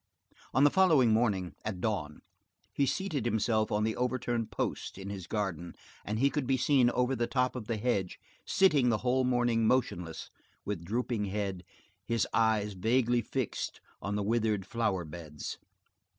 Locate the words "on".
0.55-0.63, 3.71-3.83, 14.01-14.15